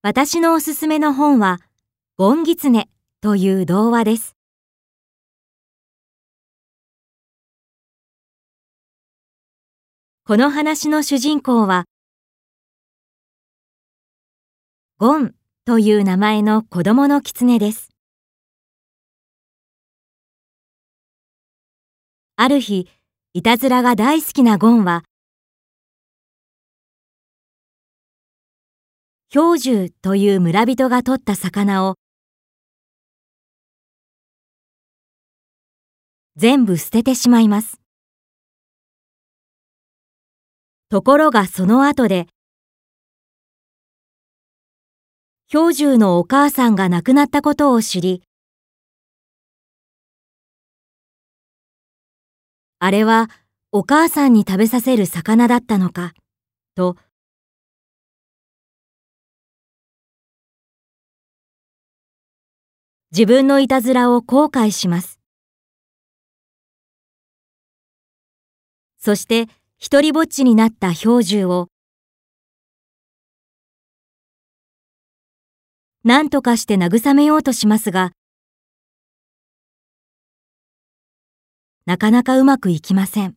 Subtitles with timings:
[0.00, 1.58] 私のおすすめの本は、
[2.16, 2.88] ゴンギツネ
[3.20, 4.36] という童話です。
[10.24, 11.84] この話の主人公は、
[14.98, 15.34] ゴン
[15.64, 17.88] という名前の子供の狐です。
[22.36, 22.86] ある日、
[23.32, 25.02] いたずらが大好きなゴンは、
[29.30, 31.96] 氷獣という村人が取った魚を
[36.36, 37.78] 全部捨ててしまいます。
[40.88, 42.26] ところがその後で
[45.52, 48.22] 氷獣のお母さんが亡くなったことを知り
[52.78, 53.28] あれは
[53.72, 56.14] お母さんに食べさせる魚だったのか
[56.74, 56.96] と
[63.10, 65.18] 自分のいたずらを後悔します。
[68.98, 71.68] そして一りぼっちになった氷獣を
[76.04, 78.12] 何とかして慰めようとしますが
[81.86, 83.36] なかなかうまくいきません。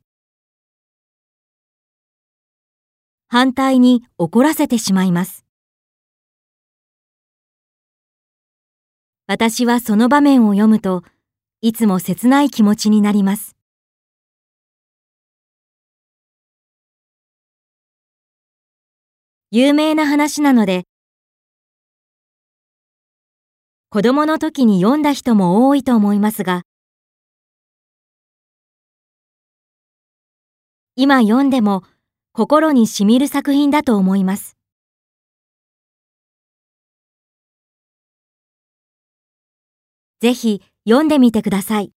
[3.29, 5.45] 反対に怒らせてしまいます。
[9.33, 11.05] 私はその場面を読むと
[11.61, 13.55] いつも切ない気持ちになります。
[19.49, 20.83] 有名な話なので
[23.87, 26.63] 子供の時に読んだ人も多いと思いますが
[30.97, 31.83] 今読んでも
[32.33, 34.60] 心にしみる作品だと思います。
[40.21, 41.91] ぜひ読んでみてください。